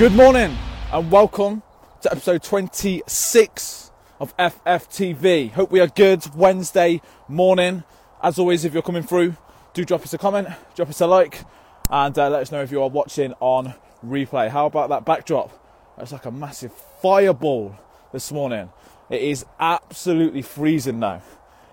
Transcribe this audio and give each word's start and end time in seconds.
Good 0.00 0.14
morning 0.14 0.56
and 0.94 1.10
welcome 1.10 1.62
to 2.00 2.10
episode 2.10 2.42
26 2.42 3.90
of 4.18 4.34
FFTV. 4.38 5.50
Hope 5.50 5.70
we 5.70 5.78
are 5.78 5.88
good 5.88 6.24
Wednesday 6.34 7.02
morning. 7.28 7.84
As 8.22 8.38
always, 8.38 8.64
if 8.64 8.72
you're 8.72 8.82
coming 8.82 9.02
through, 9.02 9.36
do 9.74 9.84
drop 9.84 10.00
us 10.00 10.14
a 10.14 10.16
comment, 10.16 10.48
drop 10.74 10.88
us 10.88 11.02
a 11.02 11.06
like, 11.06 11.44
and 11.90 12.18
uh, 12.18 12.30
let 12.30 12.40
us 12.40 12.50
know 12.50 12.62
if 12.62 12.70
you 12.70 12.82
are 12.82 12.88
watching 12.88 13.34
on 13.40 13.74
replay. 14.02 14.48
How 14.48 14.64
about 14.64 14.88
that 14.88 15.04
backdrop? 15.04 15.50
It's 15.98 16.12
like 16.12 16.24
a 16.24 16.30
massive 16.30 16.72
fireball 16.72 17.76
this 18.10 18.32
morning. 18.32 18.70
It 19.10 19.20
is 19.20 19.44
absolutely 19.58 20.40
freezing 20.40 21.00
now. 21.00 21.20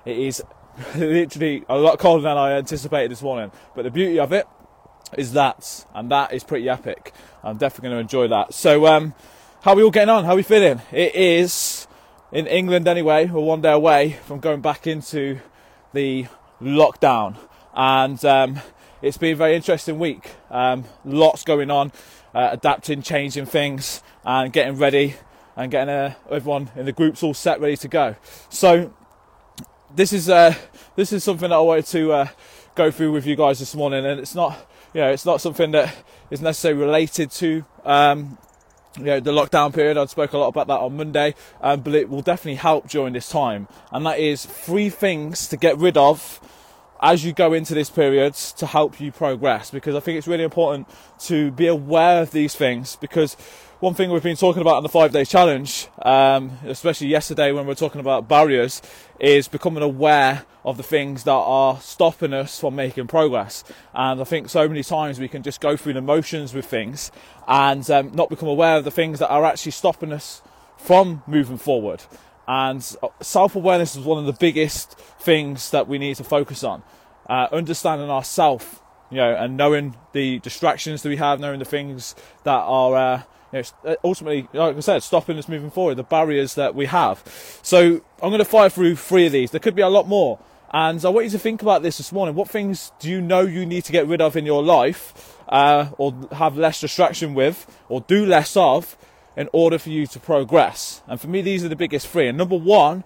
It 0.04 0.18
is 0.18 0.44
literally 0.98 1.64
a 1.70 1.78
lot 1.78 1.98
colder 1.98 2.24
than 2.24 2.36
I 2.36 2.58
anticipated 2.58 3.10
this 3.10 3.22
morning. 3.22 3.54
But 3.74 3.84
the 3.84 3.92
beauty 3.92 4.20
of 4.20 4.34
it 4.34 4.46
is 5.16 5.34
that, 5.34 5.86
and 5.94 6.12
that 6.12 6.34
is 6.34 6.44
pretty 6.44 6.68
epic. 6.68 7.14
I'm 7.44 7.58
definitely 7.58 7.90
going 7.90 7.98
to 7.98 8.02
enjoy 8.02 8.28
that. 8.28 8.54
So, 8.54 8.88
um, 8.88 9.14
how 9.62 9.72
are 9.72 9.76
we 9.76 9.84
all 9.84 9.92
getting 9.92 10.10
on? 10.10 10.26
How 10.26 10.34
are 10.34 10.36
we 10.36 10.44
feeling? 10.44 10.82
It 10.92 11.16
is 11.16 11.88
in 12.32 12.48
England 12.48 12.88
anyway. 12.88 13.26
We're 13.26 13.42
one 13.42 13.62
day 13.62 13.72
away 13.72 14.18
from 14.26 14.40
going 14.40 14.62
back 14.62 14.88
into 14.88 15.40
the 15.94 16.28
lockdown, 16.62 17.38
and 17.74 18.24
um, 18.26 18.60
it's 19.02 19.18
been 19.18 19.34
a 19.34 19.38
very 19.38 19.56
interesting 19.56 20.00
week. 20.00 20.32
Um, 20.50 20.86
lots 21.06 21.44
going 21.44 21.72
on, 21.72 21.92
uh, 22.34 22.50
adapting, 22.52 23.02
changing 23.02 23.46
things, 23.46 24.02
and 24.26 24.52
getting 24.52 24.78
ready, 24.78 25.16
and 25.56 25.72
getting 25.72 25.90
uh, 25.90 26.16
everyone 26.30 26.72
in 26.76 26.86
the 26.86 26.92
groups 26.92 27.24
all 27.24 27.34
set, 27.34 27.62
ready 27.62 27.78
to 27.78 27.88
go. 27.88 28.16
So, 28.50 28.94
this 29.96 30.12
is 30.12 30.30
uh, 30.30 30.54
this 30.96 31.14
is 31.14 31.24
something 31.24 31.50
that 31.50 31.56
I 31.56 31.62
wanted 31.62 31.86
to 31.88 32.12
uh, 32.12 32.28
go 32.76 32.92
through 32.92 33.12
with 33.14 33.26
you 33.26 33.36
guys 33.36 33.60
this 33.60 33.74
morning, 33.74 34.06
and 34.06 34.20
it's 34.20 34.36
not 34.36 34.70
you 34.94 35.02
know, 35.02 35.10
it's 35.10 35.26
not 35.26 35.42
something 35.42 35.72
that 35.72 35.96
is 36.30 36.42
necessarily 36.42 36.82
related 36.82 37.32
to 37.32 37.66
um, 37.86 38.38
you 38.98 39.06
know, 39.06 39.20
the 39.20 39.32
lockdown 39.32 39.74
period. 39.74 39.98
I 39.98 40.06
spoke 40.06 40.34
a 40.34 40.38
lot 40.38 40.48
about 40.48 40.68
that 40.68 40.80
on 40.80 40.98
Monday, 40.98 41.36
um, 41.62 41.82
but 41.82 41.94
it 41.94 42.10
will 42.10 42.22
definitely 42.22 42.56
help 42.56 42.90
during 42.90 43.14
this 43.14 43.30
time. 43.30 43.68
And 43.92 44.06
that 44.06 44.20
is 44.20 44.46
three 44.46 44.90
things 44.90 45.48
to 45.50 45.58
get 45.58 45.78
rid 45.78 45.98
of 45.98 46.40
as 47.00 47.24
you 47.24 47.32
go 47.32 47.54
into 47.54 47.76
this 47.76 47.90
period 47.90 48.34
to 48.34 48.66
help 48.66 49.00
you 49.00 49.12
progress. 49.12 49.70
Because 49.70 49.96
I 49.96 50.00
think 50.00 50.18
it's 50.18 50.28
really 50.28 50.44
important 50.44 50.88
to 51.20 51.52
be 51.52 51.68
aware 51.68 52.22
of 52.22 52.32
these 52.32 52.56
things 52.56 52.96
because 52.96 53.38
one 53.80 53.94
thing 53.94 54.10
we've 54.10 54.24
been 54.24 54.36
talking 54.36 54.62
about 54.62 54.78
on 54.78 54.84
the 54.84 54.90
five 54.90 55.12
day 55.12 55.24
challenge, 55.24 55.88
um, 56.02 56.58
especially 56.66 57.08
yesterday 57.08 57.52
when 57.52 57.68
we 57.68 57.72
are 57.72 57.76
talking 57.76 58.02
about 58.02 58.28
barriers, 58.28 58.82
is 59.20 59.48
becoming 59.48 59.84
aware 59.84 60.46
of 60.66 60.78
the 60.78 60.84
things 60.84 61.24
that 61.26 61.32
are 61.32 61.80
stopping 61.80 62.34
us 62.34 62.60
from 62.60 62.76
making 62.76 63.06
progress. 63.06 63.64
And 63.94 64.20
I 64.20 64.24
think 64.24 64.50
so 64.50 64.68
many 64.68 64.82
times 64.82 65.20
we 65.20 65.28
can 65.28 65.44
just 65.44 65.62
go 65.62 65.78
through 65.78 65.94
the 65.94 66.02
motions 66.02 66.56
with 66.56 66.66
things 66.66 67.12
and 67.48 67.90
um, 67.92 68.12
not 68.14 68.30
become 68.30 68.50
aware 68.50 68.78
of 68.78 68.84
the 68.84 68.92
things 68.92 69.20
that 69.20 69.30
are 69.30 69.46
actually 69.46 69.74
stopping 69.74 70.12
us 70.12 70.42
from 70.78 71.22
moving 71.28 71.58
forward. 71.58 72.02
And 72.48 72.84
self 73.22 73.56
awareness 73.56 73.96
is 73.96 74.04
one 74.04 74.18
of 74.18 74.26
the 74.26 74.34
biggest 74.34 74.98
things 75.20 75.70
that 75.70 75.88
we 75.88 76.00
need 76.00 76.16
to 76.16 76.24
focus 76.24 76.64
on. 76.64 76.82
Uh, 77.30 77.48
understanding 77.52 78.10
ourself, 78.10 78.82
you 79.12 79.18
know, 79.18 79.36
and 79.36 79.56
knowing 79.56 79.96
the 80.14 80.40
distractions 80.40 81.04
that 81.04 81.10
we 81.10 81.18
have, 81.18 81.40
knowing 81.40 81.60
the 81.60 81.66
things 81.66 82.16
that 82.44 82.58
are. 82.58 82.96
Uh, 82.96 83.22
you 83.54 83.60
know, 83.60 83.92
uh, 83.92 83.96
ultimately, 84.04 84.48
like 84.54 84.76
I 84.76 84.80
said, 84.80 85.04
stopping 85.04 85.38
us 85.38 85.48
moving 85.48 85.72
forward, 85.72 85.96
the 85.96 86.04
barriers 86.04 86.56
that 86.56 86.76
we 86.76 86.86
have. 86.88 87.24
So 87.62 88.02
I'm 88.22 88.30
going 88.30 88.40
to 88.40 88.46
fire 88.46 88.70
through 88.70 88.96
three 88.98 89.26
of 89.26 89.32
these. 89.32 89.52
There 89.52 89.60
could 89.60 89.76
be 89.76 89.82
a 89.82 89.90
lot 89.90 90.08
more. 90.08 90.40
And 90.72 91.04
I 91.06 91.10
want 91.10 91.26
you 91.26 91.32
to 91.32 91.40
think 91.40 91.62
about 91.62 91.82
this 91.82 91.98
this 91.98 92.12
morning. 92.12 92.36
What 92.36 92.50
things 92.50 92.92
do 93.00 93.10
you 93.10 93.22
know 93.22 93.42
you 93.42 93.66
need 93.66 93.86
to 93.86 93.92
get 93.92 94.06
rid 94.06 94.22
of 94.22 94.36
in 94.36 94.46
your 94.46 94.62
life, 94.62 95.38
uh, 95.48 95.92
or 95.98 96.14
have 96.34 96.58
less 96.58 96.82
distraction 96.82 97.34
with, 97.34 97.66
or 97.88 98.02
do 98.02 98.26
less 98.26 98.58
of, 98.58 98.98
in 99.38 99.48
order 99.54 99.80
for 99.80 99.90
you 99.90 100.06
to 100.08 100.20
progress? 100.20 101.02
And 101.08 101.22
for 101.22 101.28
me, 101.28 101.42
these 101.42 101.64
are 101.64 101.70
the 101.70 101.78
biggest 101.78 102.08
three. 102.08 102.28
And 102.28 102.38
number 102.38 102.58
one 102.58 103.06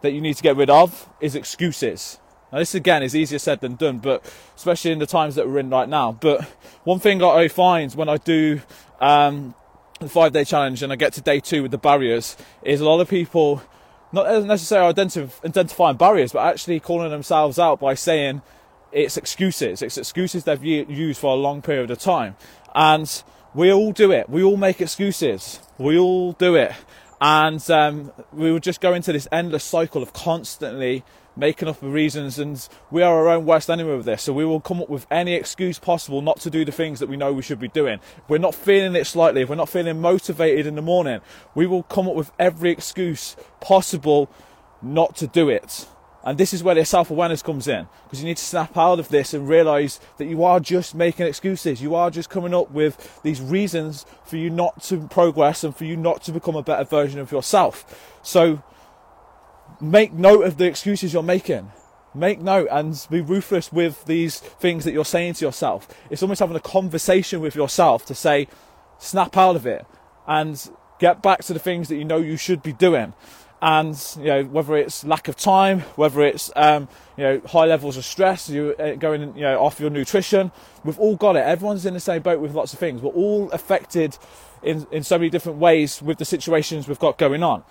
that 0.00 0.10
you 0.10 0.20
need 0.20 0.34
to 0.34 0.42
get 0.42 0.56
rid 0.56 0.70
of 0.70 1.08
is 1.20 1.36
excuses. 1.36 2.18
Now, 2.52 2.58
this 2.58 2.74
again 2.74 3.02
is 3.02 3.14
easier 3.14 3.38
said 3.38 3.60
than 3.60 3.76
done, 3.76 3.98
but 3.98 4.24
especially 4.56 4.90
in 4.90 4.98
the 4.98 5.06
times 5.06 5.34
that 5.34 5.46
we're 5.46 5.58
in 5.58 5.70
right 5.70 5.88
now. 5.88 6.12
But 6.12 6.42
one 6.84 6.98
thing 6.98 7.22
I 7.22 7.46
find 7.48 7.94
when 7.94 8.08
I 8.08 8.16
do 8.16 8.62
um, 9.00 9.54
the 10.00 10.08
five 10.08 10.32
day 10.32 10.44
challenge 10.44 10.82
and 10.82 10.92
I 10.92 10.96
get 10.96 11.12
to 11.14 11.20
day 11.20 11.40
two 11.40 11.62
with 11.62 11.70
the 11.70 11.78
barriers 11.78 12.36
is 12.62 12.80
a 12.80 12.84
lot 12.84 13.00
of 13.00 13.08
people 13.08 13.62
not 14.12 14.44
necessarily 14.44 14.92
identif- 14.92 15.44
identifying 15.44 15.96
barriers, 15.96 16.32
but 16.32 16.46
actually 16.46 16.80
calling 16.80 17.10
themselves 17.10 17.58
out 17.58 17.80
by 17.80 17.94
saying 17.94 18.42
it's 18.92 19.16
excuses. 19.16 19.82
It's 19.82 19.98
excuses 19.98 20.44
they've 20.44 20.64
used 20.64 21.20
for 21.20 21.32
a 21.32 21.36
long 21.36 21.60
period 21.60 21.90
of 21.90 21.98
time. 21.98 22.36
And 22.74 23.22
we 23.54 23.72
all 23.72 23.92
do 23.92 24.12
it. 24.12 24.30
We 24.30 24.42
all 24.42 24.56
make 24.56 24.80
excuses. 24.80 25.60
We 25.76 25.98
all 25.98 26.32
do 26.32 26.54
it. 26.54 26.72
And 27.20 27.68
um, 27.70 28.12
we 28.32 28.52
will 28.52 28.60
just 28.60 28.80
go 28.80 28.94
into 28.94 29.12
this 29.12 29.28
endless 29.32 29.64
cycle 29.64 30.02
of 30.02 30.12
constantly 30.12 31.04
making 31.38 31.68
up 31.68 31.78
reasons, 31.80 32.38
and 32.38 32.68
we 32.90 33.02
are 33.02 33.14
our 33.14 33.28
own 33.28 33.46
worst 33.46 33.70
enemy 33.70 33.96
with 33.96 34.04
this. 34.04 34.24
So 34.24 34.32
we 34.32 34.44
will 34.44 34.60
come 34.60 34.82
up 34.82 34.90
with 34.90 35.06
any 35.10 35.34
excuse 35.34 35.78
possible 35.78 36.20
not 36.20 36.40
to 36.40 36.50
do 36.50 36.64
the 36.64 36.72
things 36.72 36.98
that 37.00 37.08
we 37.08 37.16
know 37.16 37.32
we 37.32 37.42
should 37.42 37.60
be 37.60 37.68
doing. 37.68 38.00
If 38.18 38.28
we're 38.28 38.38
not 38.38 38.54
feeling 38.54 38.96
it 38.96 39.06
slightly, 39.06 39.42
if 39.42 39.48
we're 39.48 39.54
not 39.54 39.68
feeling 39.68 40.00
motivated 40.00 40.66
in 40.66 40.74
the 40.74 40.82
morning, 40.82 41.20
we 41.54 41.66
will 41.66 41.84
come 41.84 42.08
up 42.08 42.14
with 42.14 42.32
every 42.38 42.70
excuse 42.70 43.36
possible 43.60 44.28
not 44.82 45.16
to 45.16 45.26
do 45.26 45.48
it. 45.48 45.86
And 46.24 46.36
this 46.36 46.52
is 46.52 46.62
where 46.62 46.74
the 46.74 46.84
self 46.84 47.10
awareness 47.10 47.42
comes 47.42 47.68
in 47.68 47.86
because 48.04 48.20
you 48.20 48.26
need 48.26 48.36
to 48.36 48.44
snap 48.44 48.76
out 48.76 48.98
of 48.98 49.08
this 49.08 49.32
and 49.32 49.48
realize 49.48 50.00
that 50.18 50.26
you 50.26 50.44
are 50.44 50.58
just 50.58 50.94
making 50.94 51.26
excuses. 51.26 51.80
You 51.80 51.94
are 51.94 52.10
just 52.10 52.28
coming 52.28 52.52
up 52.52 52.70
with 52.70 53.22
these 53.22 53.40
reasons 53.40 54.04
for 54.24 54.36
you 54.36 54.50
not 54.50 54.82
to 54.84 55.06
progress 55.08 55.62
and 55.62 55.74
for 55.74 55.84
you 55.84 55.96
not 55.96 56.22
to 56.24 56.32
become 56.32 56.56
a 56.56 56.62
better 56.62 56.84
version 56.84 57.20
of 57.20 57.30
yourself. 57.30 58.18
So 58.22 58.62
make 59.80 60.12
note 60.12 60.44
of 60.44 60.56
the 60.56 60.66
excuses 60.66 61.12
you're 61.12 61.22
making. 61.22 61.70
Make 62.14 62.40
note 62.40 62.68
and 62.70 63.06
be 63.10 63.20
ruthless 63.20 63.72
with 63.72 64.04
these 64.06 64.40
things 64.40 64.84
that 64.84 64.92
you're 64.92 65.04
saying 65.04 65.34
to 65.34 65.44
yourself. 65.44 65.86
It's 66.10 66.22
almost 66.22 66.40
having 66.40 66.56
a 66.56 66.60
conversation 66.60 67.40
with 67.40 67.54
yourself 67.54 68.06
to 68.06 68.14
say, 68.14 68.48
snap 68.98 69.36
out 69.36 69.56
of 69.56 69.66
it 69.66 69.86
and 70.26 70.70
get 70.98 71.22
back 71.22 71.44
to 71.44 71.52
the 71.52 71.58
things 71.58 71.88
that 71.88 71.96
you 71.96 72.04
know 72.04 72.18
you 72.18 72.36
should 72.36 72.62
be 72.62 72.72
doing. 72.72 73.14
And 73.60 74.00
you 74.18 74.26
know 74.26 74.44
whether 74.44 74.76
it's 74.76 75.04
lack 75.04 75.26
of 75.26 75.34
time, 75.34 75.80
whether 75.96 76.22
it's 76.22 76.52
um, 76.54 76.88
you 77.16 77.24
know 77.24 77.42
high 77.44 77.64
levels 77.64 77.96
of 77.96 78.04
stress, 78.04 78.48
you 78.48 78.76
uh, 78.78 78.94
going 78.94 79.34
you 79.36 79.42
know 79.42 79.58
off 79.60 79.80
your 79.80 79.90
nutrition. 79.90 80.52
We've 80.84 80.98
all 80.98 81.16
got 81.16 81.34
it. 81.34 81.40
Everyone's 81.40 81.84
in 81.84 81.94
the 81.94 82.00
same 82.00 82.22
boat 82.22 82.40
with 82.40 82.54
lots 82.54 82.72
of 82.72 82.78
things. 82.78 83.02
We're 83.02 83.10
all 83.10 83.50
affected 83.50 84.16
in 84.62 84.86
in 84.92 85.02
so 85.02 85.18
many 85.18 85.28
different 85.28 85.58
ways 85.58 86.00
with 86.00 86.18
the 86.18 86.24
situations 86.24 86.86
we've 86.86 87.00
got 87.00 87.18
going 87.18 87.42
on. 87.42 87.64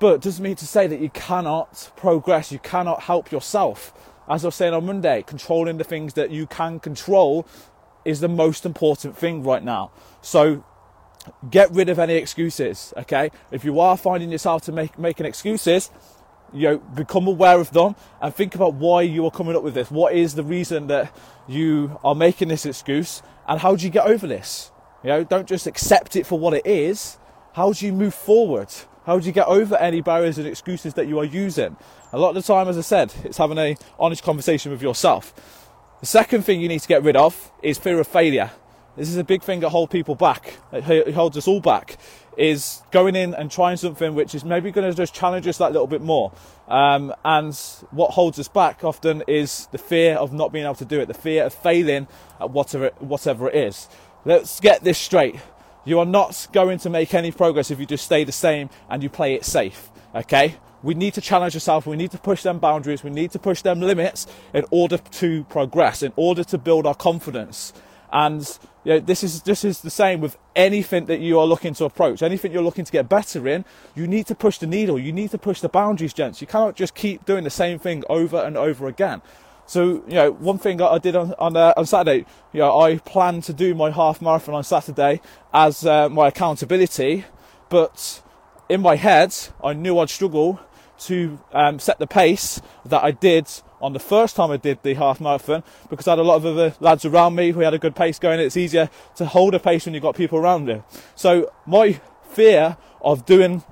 But 0.00 0.22
doesn't 0.22 0.42
mean 0.42 0.56
to 0.56 0.66
say 0.66 0.86
that 0.86 0.98
you 0.98 1.10
cannot 1.10 1.92
progress, 1.94 2.50
you 2.50 2.58
cannot 2.58 3.02
help 3.02 3.30
yourself. 3.30 3.92
As 4.28 4.44
I 4.44 4.48
was 4.48 4.54
saying 4.54 4.72
on 4.72 4.86
Monday, 4.86 5.22
controlling 5.26 5.76
the 5.76 5.84
things 5.84 6.14
that 6.14 6.30
you 6.30 6.46
can 6.46 6.80
control 6.80 7.46
is 8.04 8.20
the 8.20 8.28
most 8.28 8.64
important 8.64 9.16
thing 9.16 9.42
right 9.42 9.62
now. 9.62 9.90
So 10.22 10.64
get 11.50 11.70
rid 11.72 11.90
of 11.90 11.98
any 11.98 12.14
excuses, 12.14 12.94
okay? 12.96 13.30
If 13.50 13.62
you 13.62 13.78
are 13.78 13.96
finding 13.96 14.30
yourself 14.32 14.62
to 14.62 14.72
make 14.72 14.98
making 14.98 15.26
excuses, 15.26 15.90
you 16.52 16.68
know, 16.68 16.78
become 16.78 17.26
aware 17.26 17.60
of 17.60 17.70
them 17.72 17.94
and 18.22 18.34
think 18.34 18.54
about 18.54 18.74
why 18.74 19.02
you 19.02 19.26
are 19.26 19.30
coming 19.30 19.54
up 19.54 19.62
with 19.62 19.74
this. 19.74 19.90
What 19.90 20.14
is 20.14 20.34
the 20.34 20.42
reason 20.42 20.86
that 20.86 21.14
you 21.46 22.00
are 22.02 22.14
making 22.14 22.48
this 22.48 22.64
excuse 22.64 23.22
and 23.46 23.60
how 23.60 23.76
do 23.76 23.84
you 23.84 23.90
get 23.90 24.06
over 24.06 24.26
this? 24.26 24.72
You 25.04 25.10
know, 25.10 25.24
don't 25.24 25.46
just 25.46 25.66
accept 25.66 26.16
it 26.16 26.26
for 26.26 26.38
what 26.38 26.54
it 26.54 26.66
is. 26.66 27.18
How 27.52 27.72
do 27.72 27.84
you 27.84 27.92
move 27.92 28.14
forward? 28.14 28.72
How 29.10 29.18
do 29.18 29.26
you 29.26 29.32
get 29.32 29.48
over 29.48 29.74
any 29.74 30.02
barriers 30.02 30.38
and 30.38 30.46
excuses 30.46 30.94
that 30.94 31.08
you 31.08 31.18
are 31.18 31.24
using? 31.24 31.76
A 32.12 32.16
lot 32.16 32.28
of 32.28 32.36
the 32.36 32.42
time, 32.42 32.68
as 32.68 32.78
I 32.78 32.82
said, 32.82 33.12
it's 33.24 33.38
having 33.38 33.58
a 33.58 33.76
honest 33.98 34.22
conversation 34.22 34.70
with 34.70 34.82
yourself. 34.82 35.34
The 35.98 36.06
second 36.06 36.42
thing 36.42 36.60
you 36.60 36.68
need 36.68 36.78
to 36.78 36.86
get 36.86 37.02
rid 37.02 37.16
of 37.16 37.50
is 37.60 37.76
fear 37.76 37.98
of 37.98 38.06
failure. 38.06 38.52
This 38.96 39.08
is 39.08 39.16
a 39.16 39.24
big 39.24 39.42
thing 39.42 39.58
that 39.60 39.70
holds 39.70 39.90
people 39.90 40.14
back. 40.14 40.58
It 40.70 41.12
holds 41.12 41.36
us 41.36 41.48
all 41.48 41.60
back. 41.60 41.96
Is 42.36 42.82
going 42.92 43.16
in 43.16 43.34
and 43.34 43.50
trying 43.50 43.78
something 43.78 44.14
which 44.14 44.32
is 44.32 44.44
maybe 44.44 44.70
going 44.70 44.88
to 44.88 44.96
just 44.96 45.12
challenge 45.12 45.44
us 45.48 45.58
that 45.58 45.72
little 45.72 45.88
bit 45.88 46.02
more. 46.02 46.30
Um, 46.68 47.12
and 47.24 47.52
what 47.90 48.12
holds 48.12 48.38
us 48.38 48.46
back 48.46 48.84
often 48.84 49.24
is 49.26 49.66
the 49.72 49.78
fear 49.78 50.14
of 50.18 50.32
not 50.32 50.52
being 50.52 50.66
able 50.66 50.76
to 50.76 50.84
do 50.84 51.00
it, 51.00 51.06
the 51.06 51.14
fear 51.14 51.46
of 51.46 51.52
failing 51.52 52.06
at 52.40 52.50
whatever 52.50 52.92
whatever 53.00 53.48
it 53.48 53.56
is. 53.56 53.88
Let's 54.24 54.60
get 54.60 54.84
this 54.84 54.98
straight. 54.98 55.40
You 55.84 55.98
are 55.98 56.06
not 56.06 56.46
going 56.52 56.78
to 56.80 56.90
make 56.90 57.14
any 57.14 57.30
progress 57.30 57.70
if 57.70 57.80
you 57.80 57.86
just 57.86 58.04
stay 58.04 58.24
the 58.24 58.32
same 58.32 58.70
and 58.88 59.02
you 59.02 59.08
play 59.08 59.34
it 59.34 59.44
safe. 59.44 59.90
Okay? 60.14 60.56
We 60.82 60.94
need 60.94 61.14
to 61.14 61.20
challenge 61.20 61.54
ourselves. 61.54 61.86
We 61.86 61.96
need 61.96 62.10
to 62.12 62.18
push 62.18 62.42
them 62.42 62.58
boundaries. 62.58 63.04
We 63.04 63.10
need 63.10 63.32
to 63.32 63.38
push 63.38 63.62
them 63.62 63.80
limits 63.80 64.26
in 64.54 64.64
order 64.70 64.98
to 64.98 65.44
progress, 65.44 66.02
in 66.02 66.12
order 66.16 66.44
to 66.44 66.58
build 66.58 66.86
our 66.86 66.94
confidence. 66.94 67.72
And 68.12 68.40
you 68.84 68.94
know, 68.94 69.00
this 69.00 69.22
is 69.22 69.42
this 69.42 69.64
is 69.64 69.82
the 69.82 69.90
same 69.90 70.20
with 70.20 70.36
anything 70.56 71.04
that 71.06 71.20
you 71.20 71.38
are 71.38 71.46
looking 71.46 71.74
to 71.74 71.84
approach, 71.84 72.22
anything 72.22 72.50
you're 72.50 72.62
looking 72.62 72.84
to 72.84 72.92
get 72.92 73.08
better 73.08 73.46
in. 73.46 73.64
You 73.94 74.06
need 74.06 74.26
to 74.26 74.34
push 74.34 74.58
the 74.58 74.66
needle. 74.66 74.98
You 74.98 75.12
need 75.12 75.30
to 75.30 75.38
push 75.38 75.60
the 75.60 75.68
boundaries, 75.68 76.12
gents. 76.12 76.40
You 76.40 76.46
cannot 76.46 76.76
just 76.76 76.94
keep 76.94 77.24
doing 77.24 77.44
the 77.44 77.50
same 77.50 77.78
thing 77.78 78.02
over 78.08 78.38
and 78.38 78.56
over 78.56 78.88
again. 78.88 79.22
So, 79.70 80.02
you 80.08 80.14
know, 80.14 80.32
one 80.32 80.58
thing 80.58 80.82
I 80.82 80.98
did 80.98 81.14
on 81.14 81.32
on, 81.38 81.56
uh, 81.56 81.72
on 81.76 81.86
Saturday, 81.86 82.26
you 82.52 82.58
know, 82.58 82.80
I 82.80 82.98
planned 82.98 83.44
to 83.44 83.52
do 83.52 83.72
my 83.72 83.92
half 83.92 84.20
marathon 84.20 84.56
on 84.56 84.64
Saturday 84.64 85.20
as 85.54 85.86
uh, 85.86 86.08
my 86.08 86.26
accountability, 86.26 87.24
but 87.68 88.20
in 88.68 88.80
my 88.80 88.96
head, 88.96 89.32
I 89.62 89.74
knew 89.74 90.00
I'd 90.00 90.10
struggle 90.10 90.58
to 91.06 91.38
um, 91.52 91.78
set 91.78 92.00
the 92.00 92.08
pace 92.08 92.60
that 92.84 93.04
I 93.04 93.12
did 93.12 93.46
on 93.80 93.92
the 93.92 94.00
first 94.00 94.34
time 94.34 94.50
I 94.50 94.56
did 94.56 94.82
the 94.82 94.94
half 94.94 95.20
marathon 95.20 95.62
because 95.88 96.08
I 96.08 96.12
had 96.12 96.18
a 96.18 96.24
lot 96.24 96.38
of 96.38 96.46
other 96.46 96.74
lads 96.80 97.04
around 97.04 97.36
me 97.36 97.52
who 97.52 97.60
had 97.60 97.72
a 97.72 97.78
good 97.78 97.94
pace 97.94 98.18
going. 98.18 98.40
It's 98.40 98.56
easier 98.56 98.90
to 99.14 99.24
hold 99.24 99.54
a 99.54 99.60
pace 99.60 99.86
when 99.86 99.94
you've 99.94 100.02
got 100.02 100.16
people 100.16 100.40
around 100.40 100.66
you. 100.66 100.82
So 101.14 101.48
my 101.64 102.00
fear 102.28 102.76
of 103.02 103.24
doing 103.24 103.62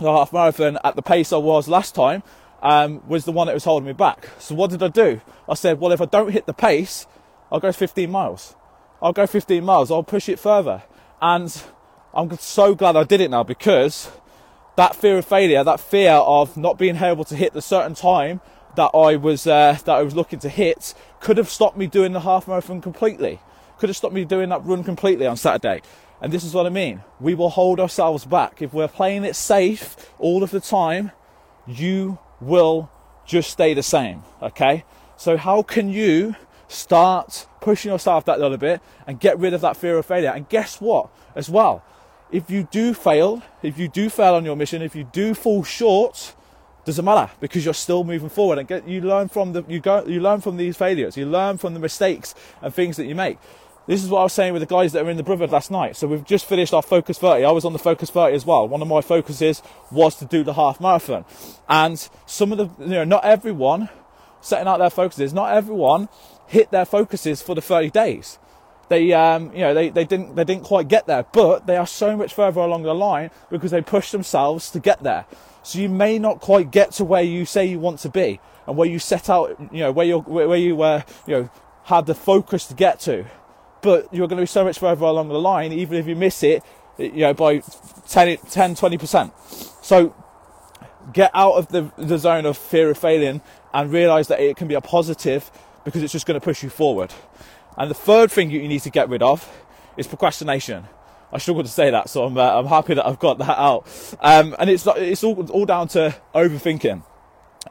the 0.00 0.12
half 0.12 0.34
marathon 0.34 0.78
at 0.84 0.96
the 0.96 1.02
pace 1.02 1.32
I 1.32 1.38
was 1.38 1.66
last 1.66 1.94
time 1.94 2.22
um, 2.66 3.00
was 3.06 3.24
the 3.24 3.30
one 3.30 3.46
that 3.46 3.54
was 3.54 3.62
holding 3.62 3.86
me 3.86 3.92
back. 3.92 4.28
So 4.40 4.56
what 4.56 4.70
did 4.70 4.82
I 4.82 4.88
do? 4.88 5.20
I 5.48 5.54
said, 5.54 5.78
well, 5.78 5.92
if 5.92 6.00
I 6.00 6.04
don't 6.04 6.32
hit 6.32 6.46
the 6.46 6.52
pace, 6.52 7.06
I'll 7.50 7.60
go 7.60 7.70
15 7.70 8.10
miles. 8.10 8.56
I'll 9.00 9.12
go 9.12 9.24
15 9.24 9.62
miles. 9.62 9.92
I'll 9.92 10.02
push 10.02 10.28
it 10.28 10.40
further. 10.40 10.82
And 11.22 11.62
I'm 12.12 12.36
so 12.38 12.74
glad 12.74 12.96
I 12.96 13.04
did 13.04 13.20
it 13.20 13.30
now 13.30 13.44
because 13.44 14.10
that 14.74 14.96
fear 14.96 15.16
of 15.16 15.24
failure, 15.24 15.62
that 15.62 15.78
fear 15.78 16.10
of 16.10 16.56
not 16.56 16.76
being 16.76 16.96
able 16.96 17.24
to 17.26 17.36
hit 17.36 17.52
the 17.52 17.62
certain 17.62 17.94
time 17.94 18.40
that 18.74 18.90
I 18.94 19.14
was 19.14 19.46
uh, 19.46 19.78
that 19.84 19.94
I 19.94 20.02
was 20.02 20.16
looking 20.16 20.40
to 20.40 20.48
hit, 20.48 20.92
could 21.20 21.36
have 21.36 21.48
stopped 21.48 21.76
me 21.76 21.86
doing 21.86 22.14
the 22.14 22.20
half 22.20 22.48
marathon 22.48 22.80
completely. 22.80 23.38
Could 23.78 23.90
have 23.90 23.96
stopped 23.96 24.12
me 24.12 24.24
doing 24.24 24.48
that 24.48 24.64
run 24.64 24.82
completely 24.82 25.26
on 25.26 25.36
Saturday. 25.36 25.82
And 26.20 26.32
this 26.32 26.42
is 26.42 26.52
what 26.52 26.66
I 26.66 26.70
mean. 26.70 27.02
We 27.20 27.34
will 27.34 27.50
hold 27.50 27.78
ourselves 27.78 28.24
back 28.24 28.60
if 28.60 28.74
we're 28.74 28.88
playing 28.88 29.24
it 29.24 29.36
safe 29.36 30.10
all 30.18 30.42
of 30.42 30.50
the 30.50 30.60
time. 30.60 31.12
You 31.66 32.18
will 32.40 32.90
just 33.26 33.50
stay 33.50 33.74
the 33.74 33.82
same. 33.82 34.22
Okay. 34.42 34.84
So 35.16 35.36
how 35.36 35.62
can 35.62 35.88
you 35.88 36.36
start 36.68 37.46
pushing 37.60 37.90
yourself 37.90 38.24
that 38.26 38.38
little 38.38 38.58
bit 38.58 38.80
and 39.06 39.18
get 39.18 39.38
rid 39.38 39.54
of 39.54 39.60
that 39.62 39.76
fear 39.76 39.98
of 39.98 40.06
failure? 40.06 40.30
And 40.30 40.48
guess 40.48 40.80
what? 40.80 41.10
As 41.34 41.48
well, 41.50 41.84
if 42.30 42.50
you 42.50 42.68
do 42.70 42.94
fail, 42.94 43.42
if 43.62 43.78
you 43.78 43.88
do 43.88 44.08
fail 44.08 44.34
on 44.34 44.44
your 44.44 44.56
mission, 44.56 44.82
if 44.82 44.94
you 44.94 45.04
do 45.04 45.34
fall 45.34 45.62
short, 45.62 46.34
doesn't 46.84 47.04
matter 47.04 47.32
because 47.40 47.64
you're 47.64 47.74
still 47.74 48.04
moving 48.04 48.28
forward 48.28 48.58
and 48.58 48.68
get, 48.68 48.86
you 48.86 49.00
learn 49.00 49.28
from 49.28 49.52
the 49.52 49.64
you 49.68 49.80
go 49.80 50.04
you 50.06 50.20
learn 50.20 50.40
from 50.40 50.56
these 50.56 50.76
failures, 50.76 51.16
you 51.16 51.26
learn 51.26 51.58
from 51.58 51.74
the 51.74 51.80
mistakes 51.80 52.34
and 52.62 52.72
things 52.72 52.96
that 52.96 53.06
you 53.06 53.14
make. 53.14 53.38
This 53.86 54.02
is 54.02 54.10
what 54.10 54.20
I 54.20 54.22
was 54.24 54.32
saying 54.32 54.52
with 54.52 54.62
the 54.62 54.66
guys 54.66 54.92
that 54.92 55.04
were 55.04 55.10
in 55.10 55.16
the 55.16 55.22
Brotherhood 55.22 55.52
last 55.52 55.70
night. 55.70 55.96
So 55.96 56.08
we've 56.08 56.24
just 56.24 56.44
finished 56.44 56.74
our 56.74 56.82
Focus 56.82 57.18
30. 57.18 57.44
I 57.44 57.52
was 57.52 57.64
on 57.64 57.72
the 57.72 57.78
Focus 57.78 58.10
30 58.10 58.34
as 58.34 58.44
well. 58.44 58.66
One 58.66 58.82
of 58.82 58.88
my 58.88 59.00
focuses 59.00 59.62
was 59.92 60.16
to 60.16 60.24
do 60.24 60.42
the 60.42 60.54
half 60.54 60.80
marathon. 60.80 61.24
And 61.68 62.08
some 62.26 62.50
of 62.50 62.58
the, 62.58 62.84
you 62.84 62.90
know, 62.90 63.04
not 63.04 63.24
everyone 63.24 63.88
setting 64.40 64.66
out 64.66 64.78
their 64.78 64.90
focuses, 64.90 65.32
not 65.32 65.54
everyone 65.54 66.08
hit 66.48 66.72
their 66.72 66.84
focuses 66.84 67.42
for 67.42 67.54
the 67.54 67.62
30 67.62 67.90
days 67.90 68.38
they 68.88 69.12
um, 69.12 69.52
you 69.52 69.60
know 69.60 69.74
they, 69.74 69.88
they 69.88 70.04
didn't 70.04 70.34
they 70.36 70.44
didn't 70.44 70.64
quite 70.64 70.88
get 70.88 71.06
there 71.06 71.24
but 71.32 71.66
they 71.66 71.76
are 71.76 71.86
so 71.86 72.16
much 72.16 72.32
further 72.34 72.60
along 72.60 72.82
the 72.82 72.94
line 72.94 73.30
because 73.50 73.70
they 73.70 73.80
pushed 73.82 74.12
themselves 74.12 74.70
to 74.70 74.78
get 74.78 75.02
there 75.02 75.26
so 75.62 75.78
you 75.78 75.88
may 75.88 76.18
not 76.18 76.40
quite 76.40 76.70
get 76.70 76.92
to 76.92 77.04
where 77.04 77.22
you 77.22 77.44
say 77.44 77.66
you 77.66 77.80
want 77.80 77.98
to 77.98 78.08
be 78.08 78.38
and 78.66 78.76
where 78.76 78.88
you 78.88 78.98
set 78.98 79.28
out 79.28 79.56
you 79.72 79.80
know 79.80 79.90
where 79.90 80.06
you 80.06 80.18
where 80.20 80.56
you 80.56 80.80
uh, 80.82 81.02
you 81.26 81.34
know 81.34 81.50
had 81.84 82.06
the 82.06 82.14
focus 82.14 82.66
to 82.66 82.74
get 82.74 83.00
to 83.00 83.24
but 83.86 84.12
you're 84.12 84.28
going 84.28 84.36
to 84.38 84.42
be 84.42 84.46
so 84.46 84.64
much 84.64 84.78
further 84.78 85.04
along 85.04 85.28
the 85.28 85.40
line 85.40 85.72
even 85.72 85.96
if 85.96 86.06
you 86.06 86.16
miss 86.16 86.42
it 86.42 86.62
you 86.98 87.20
know 87.20 87.32
by 87.32 87.58
10 88.08 88.36
10 88.36 88.74
20% 88.74 89.32
so 89.82 90.14
get 91.12 91.30
out 91.34 91.52
of 91.52 91.68
the, 91.68 91.90
the 91.96 92.18
zone 92.18 92.44
of 92.44 92.58
fear 92.58 92.90
of 92.90 92.98
failing 92.98 93.40
and 93.72 93.92
realize 93.92 94.28
that 94.28 94.40
it 94.40 94.56
can 94.56 94.66
be 94.68 94.74
a 94.74 94.80
positive 94.80 95.50
because 95.84 96.02
it's 96.02 96.12
just 96.12 96.26
going 96.26 96.38
to 96.38 96.44
push 96.44 96.62
you 96.62 96.68
forward 96.68 97.12
and 97.76 97.90
the 97.90 97.94
third 97.94 98.30
thing 98.30 98.50
you 98.50 98.66
need 98.66 98.80
to 98.80 98.90
get 98.90 99.08
rid 99.08 99.22
of 99.22 99.48
is 99.96 100.06
procrastination. 100.06 100.86
I 101.32 101.38
struggle 101.38 101.62
to 101.62 101.68
say 101.68 101.90
that, 101.90 102.08
so 102.08 102.24
I'm, 102.24 102.38
uh, 102.38 102.58
I'm 102.58 102.66
happy 102.66 102.94
that 102.94 103.06
I've 103.06 103.18
got 103.18 103.38
that 103.38 103.58
out. 103.58 103.86
Um, 104.20 104.54
and 104.58 104.70
it's 104.70 104.86
it's 104.86 105.24
all, 105.24 105.50
all 105.50 105.66
down 105.66 105.88
to 105.88 106.14
overthinking. 106.34 107.02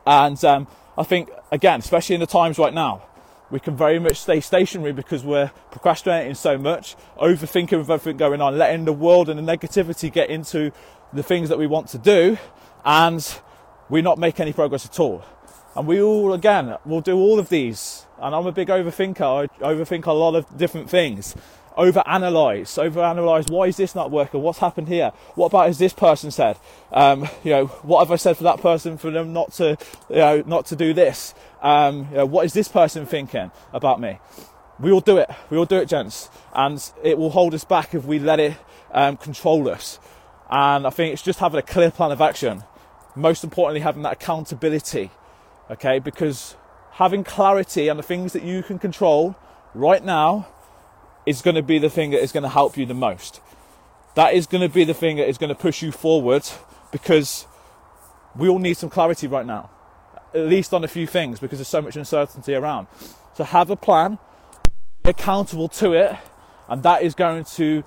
And 0.05 0.45
um, 0.45 0.67
I 0.97 1.03
think, 1.03 1.29
again, 1.51 1.79
especially 1.79 2.15
in 2.15 2.19
the 2.19 2.27
times 2.27 2.57
right 2.59 2.73
now, 2.73 3.03
we 3.51 3.59
can 3.59 3.75
very 3.75 3.99
much 3.99 4.17
stay 4.17 4.39
stationary 4.39 4.91
because 4.91 5.23
we're 5.23 5.51
procrastinating 5.71 6.35
so 6.35 6.57
much, 6.57 6.95
overthinking 7.17 7.77
with 7.77 7.89
everything 7.89 8.17
going 8.17 8.41
on, 8.41 8.57
letting 8.57 8.85
the 8.85 8.93
world 8.93 9.29
and 9.29 9.37
the 9.39 9.57
negativity 9.57 10.11
get 10.11 10.29
into 10.29 10.71
the 11.13 11.23
things 11.23 11.49
that 11.49 11.57
we 11.57 11.67
want 11.67 11.87
to 11.89 11.97
do, 11.97 12.37
and 12.83 13.39
we 13.89 14.01
not 14.01 14.17
make 14.17 14.39
any 14.39 14.53
progress 14.53 14.85
at 14.85 14.99
all. 14.99 15.23
And 15.75 15.87
we 15.87 16.01
all, 16.01 16.33
again, 16.33 16.75
will 16.85 17.01
do 17.01 17.17
all 17.17 17.37
of 17.37 17.49
these. 17.49 18.05
And 18.19 18.33
I'm 18.33 18.47
a 18.47 18.51
big 18.51 18.69
overthinker. 18.69 19.21
I 19.21 19.61
overthink 19.61 20.05
a 20.05 20.11
lot 20.11 20.35
of 20.35 20.57
different 20.57 20.89
things. 20.89 21.35
Overanalyze, 21.77 22.91
overanalyze. 22.91 23.49
Why 23.49 23.67
is 23.67 23.77
this 23.77 23.95
not 23.95 24.11
working? 24.11 24.41
What's 24.41 24.59
happened 24.59 24.87
here? 24.87 25.11
What 25.35 25.47
about 25.47 25.67
has 25.67 25.77
this 25.77 25.93
person 25.93 26.31
said? 26.31 26.57
Um, 26.91 27.27
you 27.43 27.51
know, 27.51 27.65
what 27.83 27.99
have 27.99 28.11
I 28.11 28.15
said 28.15 28.37
for 28.37 28.43
that 28.43 28.61
person 28.61 28.97
for 28.97 29.11
them 29.11 29.33
not 29.33 29.51
to, 29.53 29.77
you 30.09 30.15
know, 30.15 30.43
not 30.45 30.65
to 30.67 30.75
do 30.75 30.93
this? 30.93 31.33
Um, 31.61 32.07
you 32.11 32.17
know, 32.17 32.25
what 32.25 32.45
is 32.45 32.53
this 32.53 32.67
person 32.67 33.05
thinking 33.05 33.51
about 33.73 33.99
me? 33.99 34.19
We 34.79 34.91
all 34.91 35.01
do 35.01 35.17
it. 35.17 35.29
We 35.49 35.57
all 35.57 35.65
do 35.65 35.77
it, 35.77 35.87
gents, 35.87 36.29
and 36.53 36.81
it 37.03 37.17
will 37.17 37.29
hold 37.29 37.53
us 37.53 37.63
back 37.63 37.93
if 37.93 38.05
we 38.05 38.19
let 38.19 38.39
it 38.39 38.57
um, 38.91 39.17
control 39.17 39.69
us. 39.69 39.99
And 40.49 40.85
I 40.85 40.89
think 40.89 41.13
it's 41.13 41.21
just 41.21 41.39
having 41.39 41.59
a 41.59 41.63
clear 41.63 41.91
plan 41.91 42.11
of 42.11 42.21
action. 42.21 42.63
Most 43.15 43.43
importantly, 43.43 43.81
having 43.81 44.03
that 44.03 44.13
accountability 44.13 45.11
okay? 45.69 45.99
Because 45.99 46.55
having 46.91 47.23
clarity 47.23 47.89
on 47.89 47.97
the 47.97 48.03
things 48.03 48.33
that 48.33 48.43
you 48.43 48.63
can 48.63 48.79
control 48.79 49.35
right 49.73 50.03
now 50.03 50.47
is 51.25 51.41
going 51.41 51.55
to 51.55 51.63
be 51.63 51.79
the 51.79 51.89
thing 51.89 52.11
that 52.11 52.21
is 52.21 52.31
going 52.31 52.43
to 52.43 52.49
help 52.49 52.77
you 52.77 52.85
the 52.85 52.93
most. 52.93 53.41
That 54.15 54.33
is 54.33 54.47
going 54.47 54.61
to 54.61 54.73
be 54.73 54.83
the 54.83 54.93
thing 54.93 55.17
that 55.17 55.27
is 55.27 55.37
going 55.37 55.49
to 55.49 55.55
push 55.55 55.81
you 55.81 55.91
forward 55.91 56.43
because 56.91 57.47
we 58.35 58.47
all 58.47 58.59
need 58.59 58.75
some 58.75 58.89
clarity 58.89 59.27
right 59.27 59.45
now, 59.45 59.69
at 60.33 60.45
least 60.47 60.73
on 60.73 60.83
a 60.83 60.87
few 60.87 61.07
things 61.07 61.39
because 61.39 61.59
there's 61.59 61.67
so 61.67 61.81
much 61.81 61.95
uncertainty 61.95 62.53
around. 62.53 62.87
So 63.35 63.43
have 63.43 63.69
a 63.69 63.75
plan, 63.75 64.17
be 65.03 65.09
accountable 65.09 65.67
to 65.69 65.93
it, 65.93 66.15
and 66.69 66.83
that 66.83 67.03
is 67.03 67.15
going 67.15 67.43
to, 67.55 67.65
you 67.65 67.83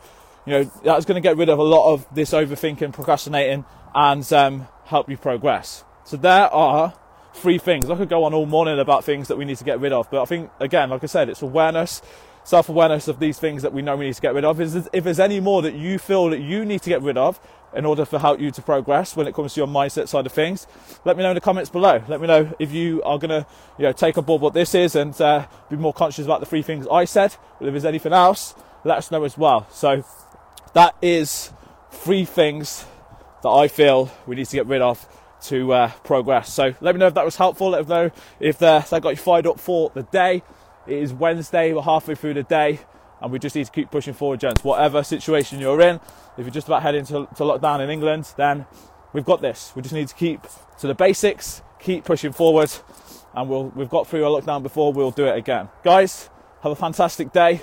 know, 0.46 0.64
that's 0.84 1.04
going 1.04 1.20
to 1.20 1.26
get 1.26 1.36
rid 1.36 1.48
of 1.48 1.58
a 1.58 1.62
lot 1.62 1.92
of 1.92 2.06
this 2.14 2.32
overthinking, 2.32 2.92
procrastinating, 2.92 3.64
and 3.94 4.30
um, 4.32 4.68
help 4.84 5.08
you 5.08 5.16
progress. 5.16 5.84
So 6.04 6.16
there 6.16 6.52
are 6.52 6.94
three 7.34 7.58
things. 7.58 7.90
I 7.90 7.96
could 7.96 8.08
go 8.08 8.24
on 8.24 8.34
all 8.34 8.46
morning 8.46 8.78
about 8.78 9.04
things 9.04 9.28
that 9.28 9.36
we 9.36 9.44
need 9.44 9.58
to 9.58 9.64
get 9.64 9.80
rid 9.80 9.92
of, 9.92 10.10
but 10.10 10.20
I 10.20 10.24
think, 10.24 10.50
again, 10.60 10.90
like 10.90 11.02
I 11.02 11.06
said, 11.06 11.28
it's 11.28 11.42
awareness, 11.42 12.02
self 12.48 12.70
awareness 12.70 13.08
of 13.08 13.18
these 13.20 13.38
things 13.38 13.60
that 13.60 13.74
we 13.74 13.82
know 13.82 13.94
we 13.94 14.06
need 14.06 14.14
to 14.14 14.22
get 14.22 14.32
rid 14.32 14.44
of. 14.44 14.58
Is 14.58 14.88
If 14.90 15.04
there's 15.04 15.20
any 15.20 15.38
more 15.38 15.60
that 15.60 15.74
you 15.74 15.98
feel 15.98 16.30
that 16.30 16.40
you 16.40 16.64
need 16.64 16.80
to 16.80 16.88
get 16.88 17.02
rid 17.02 17.18
of 17.18 17.38
in 17.74 17.84
order 17.84 18.06
for 18.06 18.18
help 18.18 18.40
you 18.40 18.50
to 18.50 18.62
progress 18.62 19.14
when 19.14 19.26
it 19.26 19.34
comes 19.34 19.52
to 19.52 19.60
your 19.60 19.66
mindset 19.66 20.08
side 20.08 20.24
of 20.24 20.32
things, 20.32 20.66
let 21.04 21.18
me 21.18 21.22
know 21.22 21.28
in 21.28 21.34
the 21.34 21.42
comments 21.42 21.68
below. 21.68 22.02
Let 22.08 22.22
me 22.22 22.26
know 22.26 22.54
if 22.58 22.72
you 22.72 23.02
are 23.02 23.18
going 23.18 23.42
to 23.42 23.46
you 23.76 23.84
know, 23.84 23.92
take 23.92 24.16
on 24.16 24.24
board 24.24 24.40
what 24.40 24.54
this 24.54 24.74
is 24.74 24.96
and 24.96 25.18
uh, 25.20 25.46
be 25.68 25.76
more 25.76 25.92
conscious 25.92 26.24
about 26.24 26.40
the 26.40 26.46
three 26.46 26.62
things 26.62 26.86
I 26.90 27.04
said. 27.04 27.36
But 27.58 27.68
if 27.68 27.74
there's 27.74 27.84
anything 27.84 28.14
else, 28.14 28.54
let 28.82 28.96
us 28.96 29.10
know 29.10 29.24
as 29.24 29.36
well. 29.36 29.66
So 29.70 30.02
that 30.72 30.96
is 31.02 31.52
three 31.90 32.24
things 32.24 32.86
that 33.42 33.50
I 33.50 33.68
feel 33.68 34.10
we 34.26 34.36
need 34.36 34.46
to 34.46 34.56
get 34.56 34.66
rid 34.66 34.80
of 34.80 35.06
to 35.42 35.72
uh, 35.74 35.88
progress. 36.02 36.50
So 36.50 36.74
let 36.80 36.94
me 36.94 36.98
know 36.98 37.08
if 37.08 37.14
that 37.14 37.26
was 37.26 37.36
helpful. 37.36 37.70
Let 37.70 37.86
me 37.86 37.94
know 37.94 38.10
if 38.40 38.62
uh, 38.62 38.80
that 38.80 39.02
got 39.02 39.10
you 39.10 39.16
fired 39.16 39.46
up 39.46 39.60
for 39.60 39.90
the 39.94 40.04
day. 40.04 40.42
It 40.88 41.02
is 41.02 41.12
Wednesday, 41.12 41.74
we're 41.74 41.82
halfway 41.82 42.14
through 42.14 42.32
the 42.32 42.42
day, 42.42 42.80
and 43.20 43.30
we 43.30 43.38
just 43.38 43.54
need 43.54 43.66
to 43.66 43.70
keep 43.70 43.90
pushing 43.90 44.14
forward, 44.14 44.40
gents. 44.40 44.64
Whatever 44.64 45.02
situation 45.02 45.60
you're 45.60 45.82
in, 45.82 45.96
if 46.38 46.46
you're 46.46 46.50
just 46.50 46.66
about 46.66 46.82
heading 46.82 47.04
to, 47.06 47.28
to 47.36 47.42
lockdown 47.42 47.80
in 47.80 47.90
England, 47.90 48.32
then 48.38 48.64
we've 49.12 49.24
got 49.26 49.42
this. 49.42 49.70
We 49.76 49.82
just 49.82 49.92
need 49.92 50.08
to 50.08 50.14
keep 50.14 50.40
to 50.80 50.86
the 50.86 50.94
basics, 50.94 51.60
keep 51.78 52.04
pushing 52.04 52.32
forward, 52.32 52.72
and 53.34 53.50
we'll, 53.50 53.64
we've 53.76 53.90
got 53.90 54.06
through 54.06 54.26
a 54.26 54.40
lockdown 54.40 54.62
before, 54.62 54.94
we'll 54.94 55.10
do 55.10 55.26
it 55.26 55.36
again. 55.36 55.68
Guys, 55.84 56.30
have 56.62 56.72
a 56.72 56.76
fantastic 56.76 57.34
day. 57.34 57.60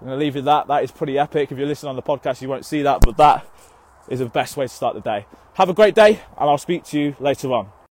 I'm 0.00 0.06
going 0.06 0.16
to 0.16 0.24
leave 0.24 0.36
you 0.36 0.42
that. 0.42 0.68
That 0.68 0.84
is 0.84 0.92
pretty 0.92 1.18
epic. 1.18 1.50
If 1.50 1.58
you're 1.58 1.66
listening 1.66 1.90
on 1.90 1.96
the 1.96 2.02
podcast, 2.02 2.42
you 2.42 2.48
won't 2.48 2.64
see 2.64 2.82
that, 2.82 3.00
but 3.00 3.16
that 3.16 3.44
is 4.08 4.20
the 4.20 4.26
best 4.26 4.56
way 4.56 4.66
to 4.66 4.72
start 4.72 4.94
the 4.94 5.00
day. 5.00 5.26
Have 5.54 5.68
a 5.68 5.74
great 5.74 5.96
day, 5.96 6.20
and 6.38 6.48
I'll 6.48 6.58
speak 6.58 6.84
to 6.84 7.00
you 7.00 7.16
later 7.18 7.52
on. 7.52 7.70